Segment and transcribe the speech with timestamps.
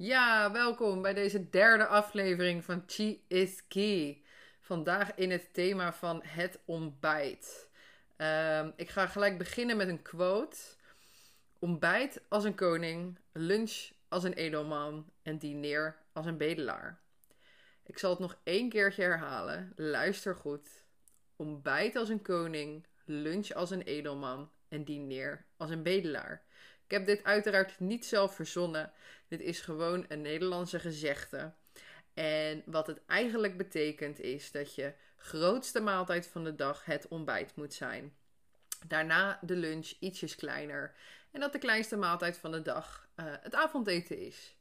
[0.00, 4.22] Ja, welkom bij deze derde aflevering van Chi is Key.
[4.60, 7.68] Vandaag in het thema van het ontbijt.
[8.16, 10.56] Ehm, ik ga gelijk beginnen met een quote.
[11.58, 17.00] Ontbijt als een koning, lunch als een edelman en diner als een bedelaar.
[17.82, 19.72] Ik zal het nog één keertje herhalen.
[19.76, 20.68] Luister goed.
[21.36, 26.46] Ontbijt als een koning, lunch als een edelman en diner als een bedelaar.
[26.88, 28.92] Ik heb dit uiteraard niet zelf verzonnen.
[29.28, 31.52] Dit is gewoon een Nederlandse gezegde.
[32.14, 37.56] En wat het eigenlijk betekent is dat je grootste maaltijd van de dag het ontbijt
[37.56, 38.16] moet zijn.
[38.86, 40.94] Daarna de lunch ietsjes kleiner.
[41.30, 44.56] En dat de kleinste maaltijd van de dag uh, het avondeten is.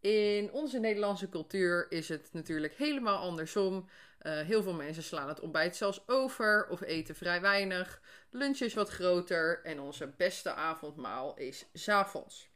[0.00, 3.88] In onze Nederlandse cultuur is het natuurlijk helemaal andersom.
[4.22, 8.00] Uh, heel veel mensen slaan het ontbijt zelfs over of eten vrij weinig.
[8.30, 12.48] Lunch is wat groter en onze beste avondmaal is s avonds.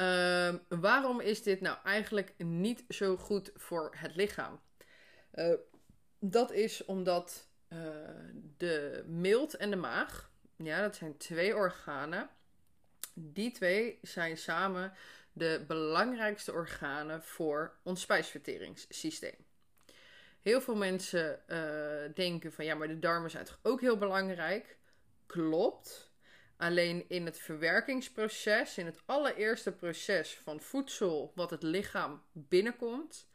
[0.00, 4.60] Uh, waarom is dit nou eigenlijk niet zo goed voor het lichaam?
[5.34, 5.54] Uh,
[6.18, 7.78] dat is omdat uh,
[8.56, 12.28] de milt en de maag, ja, dat zijn twee organen.
[13.14, 14.92] Die twee zijn samen
[15.34, 19.36] de belangrijkste organen voor ons spijsverteringssysteem.
[20.42, 24.76] Heel veel mensen uh, denken van ja, maar de darmen zijn toch ook heel belangrijk.
[25.26, 26.12] Klopt.
[26.56, 33.28] Alleen in het verwerkingsproces, in het allereerste proces van voedsel wat het lichaam binnenkomt,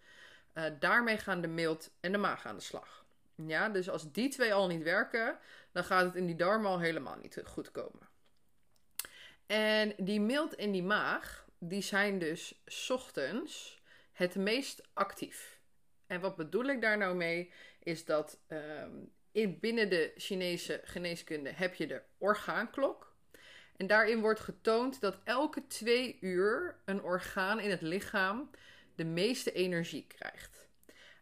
[0.54, 3.06] uh, daarmee gaan de milt en de maag aan de slag.
[3.36, 5.40] Ja, dus als die twee al niet werken,
[5.72, 8.10] dan gaat het in die darmen al helemaal niet goed komen.
[9.46, 15.60] En die milt en die maag, die zijn dus ochtends het meest actief.
[16.08, 17.52] En wat bedoel ik daar nou mee?
[17.84, 23.14] Is dat um, in, binnen de Chinese geneeskunde heb je de orgaanklok.
[23.78, 28.50] En daarin wordt getoond dat elke twee uur een orgaan in het lichaam
[28.96, 30.59] de meeste energie krijgt.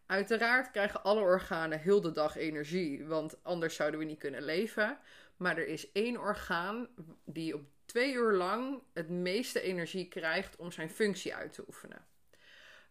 [0.08, 4.98] Uiteraard krijgen alle organen heel de dag energie, want anders zouden we niet kunnen leven.
[5.36, 6.88] Maar er is één orgaan
[7.24, 12.06] die op twee uur lang het meeste energie krijgt om zijn functie uit te oefenen.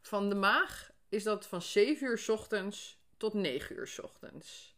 [0.01, 4.75] Van de maag is dat van 7 uur ochtends tot 9 uur ochtends.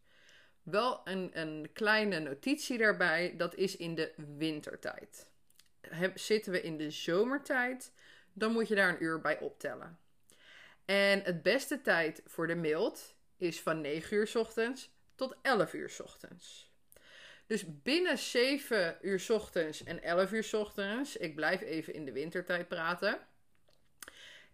[0.64, 5.30] Wel een, een kleine notitie daarbij, dat is in de wintertijd.
[6.14, 7.92] zitten we in de zomertijd,
[8.34, 10.00] dan moet je daar een uur bij optellen.
[10.90, 15.98] En het beste tijd voor de mild is van 9 uur ochtends tot 11 uur
[16.04, 16.72] ochtends.
[17.48, 22.68] Dus binnen 7 uur ochtends en 11 uur ochtends, ik blijf even in de wintertijd
[22.68, 23.20] praten,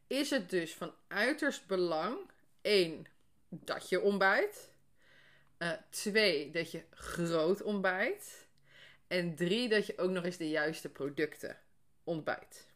[0.07, 2.17] is het dus van uiterst belang:
[2.61, 3.05] één,
[3.49, 4.69] dat je ontbijt.
[5.59, 8.47] Uh, twee, dat je groot ontbijt.
[9.07, 11.59] En drie, dat je ook nog eens de juiste producten
[12.03, 12.74] ontbijt.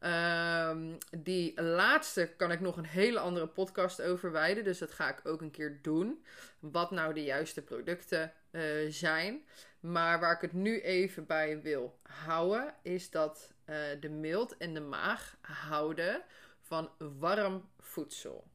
[0.00, 4.64] Um, die laatste kan ik nog een hele andere podcast over wijden.
[4.64, 6.24] Dus dat ga ik ook een keer doen.
[6.58, 9.44] Wat nou de juiste producten uh, zijn.
[9.80, 14.74] Maar waar ik het nu even bij wil houden, is dat uh, de mild en
[14.74, 16.22] de maag houden
[16.60, 18.46] van warm voedsel.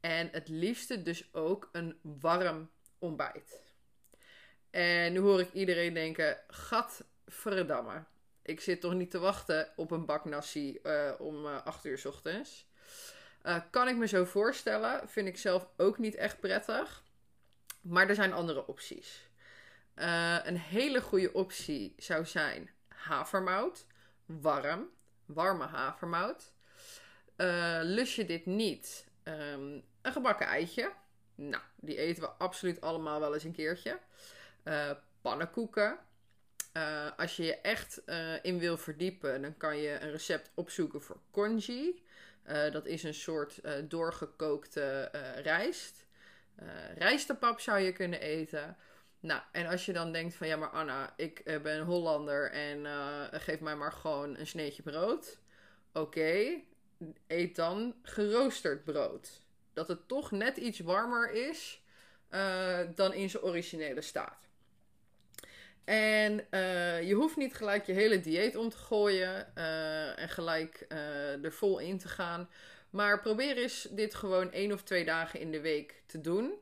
[0.00, 3.62] En het liefste dus ook een warm ontbijt.
[4.70, 8.04] En nu hoor ik iedereen denken: gadverdamme.
[8.44, 11.98] Ik zit toch niet te wachten op een bak nasi uh, om uh, 8 uur
[11.98, 12.66] s ochtends.
[13.42, 15.08] Uh, kan ik me zo voorstellen.
[15.08, 17.02] Vind ik zelf ook niet echt prettig.
[17.80, 19.28] Maar er zijn andere opties.
[20.44, 23.86] Een hele goede optie zou zijn havermout.
[24.26, 24.90] Warm.
[25.26, 26.52] Warme havermout.
[27.82, 29.06] Lust je dit niet?
[29.24, 30.92] Um, een gebakken eitje.
[31.34, 33.98] Nou, die eten we absoluut allemaal wel eens een keertje.
[35.20, 35.98] Pannenkoeken.
[36.76, 38.02] Uh, als je je echt
[38.42, 42.02] in wil verdiepen, dan kan je een recept opzoeken voor congee.
[42.44, 45.10] dat is een soort doorgekookte
[45.42, 46.06] rijst.
[46.94, 48.76] rijstepap zou je kunnen eten.
[49.20, 52.86] Nou, en als je dan denkt van ja, maar Anna, ik ben Hollander en
[53.40, 55.38] geef mij maar gewoon een sneetje brood.
[55.92, 56.60] Oké,
[57.26, 59.30] eet dan geroosterd brood.
[59.72, 61.82] Dat het toch net iets warmer is
[62.94, 64.42] dan in zijn originele staat.
[65.84, 70.84] En uh, je hoeft niet gelijk je hele dieet om te gooien uh, en gelijk
[71.42, 72.48] er vol in te gaan.
[72.90, 76.52] Maar probeer eens dit gewoon één of twee dagen in de week te doen.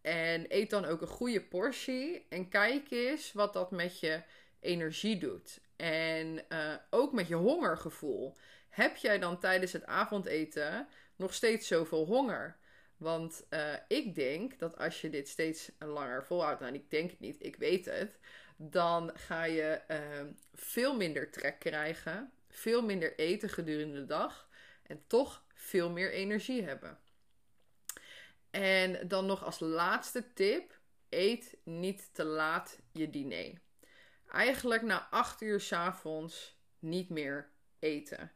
[0.00, 2.26] En eet dan ook een goede portie.
[2.28, 4.22] En kijk eens wat dat met je
[4.60, 5.60] energie doet.
[5.76, 6.44] En
[6.90, 8.36] ook met je hongergevoel
[8.68, 12.56] heb jij dan tijdens het avondeten nog steeds zoveel honger?
[12.96, 13.46] Want
[13.88, 17.56] ik denk dat als je dit steeds langer volhoudt, nou ik denk het niet, ik
[17.56, 18.18] weet het,
[18.56, 24.48] dan ga je uh, veel minder trek krijgen, veel minder eten gedurende de dag
[24.82, 26.98] en toch veel meer energie hebben.
[28.50, 30.78] En dan nog als laatste tip:
[31.08, 33.60] eet niet te laat je diner.
[34.28, 38.32] Eigenlijk na 8 uur s avonds niet meer eten.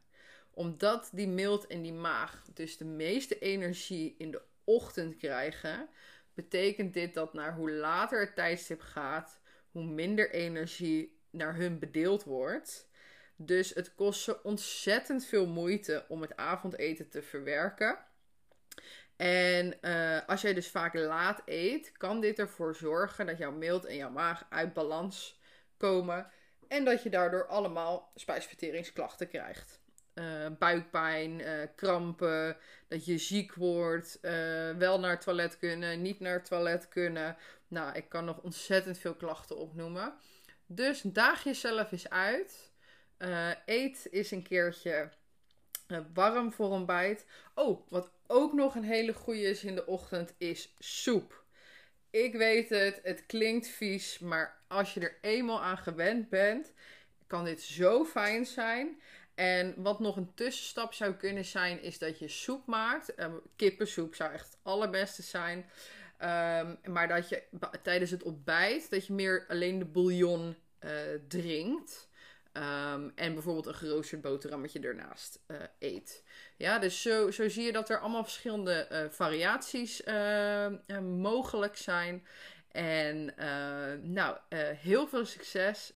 [0.51, 5.89] Omdat die mild en die maag dus de meeste energie in de ochtend krijgen,
[6.33, 9.39] betekent dit dat naar hoe later het tijdstip gaat,
[9.77, 12.89] hoe minder energie naar hun bedeeld wordt.
[13.35, 17.97] Dus het kost ze ontzettend veel moeite om het avondeten te verwerken.
[19.15, 23.85] En uh, als jij dus vaak laat eet, kan dit ervoor zorgen dat jouw mild
[23.85, 25.39] en jouw maag uit balans
[25.77, 26.31] komen.
[26.67, 29.81] En dat je daardoor allemaal spijsverteringsklachten krijgt.
[30.19, 30.23] Uh,
[30.59, 34.19] buikpijn, uh, krampen, dat je ziek wordt,
[34.77, 37.37] wel naar het toilet kunnen, niet naar het toilet kunnen.
[37.67, 40.13] Nou, ik kan nog ontzettend veel klachten opnoemen.
[40.65, 42.71] Dus daag jezelf eens uit.
[43.65, 45.09] eet eens een keertje
[46.13, 47.25] warm voor een bijt.
[47.55, 51.43] Oh, wat ook nog een hele goede is in de ochtend is soep.
[52.09, 56.73] Ik weet het, het klinkt vies, maar als je er eenmaal aan gewend bent,
[57.27, 59.01] kan dit zo fijn zijn.
[59.37, 63.19] En wat nog een tussenstap zou kunnen zijn, is dat je soep maakt.
[63.19, 65.57] Uh, kippensoep zou echt het allerbeste zijn.
[65.57, 67.43] Um, maar dat je
[67.83, 70.91] tijdens het ontbijt, dat je meer alleen de bouillon uh,
[71.27, 72.09] drinkt.
[72.53, 76.23] Um, en bijvoorbeeld een geroosterd boterhammetje ernaast uh, eet.
[76.55, 80.03] Ja, dus zo, zo zie je dat er allemaal verschillende uh, variaties
[81.01, 82.27] mogelijk zijn.
[82.71, 83.33] En
[84.01, 84.37] nou,
[84.75, 85.85] heel veel succes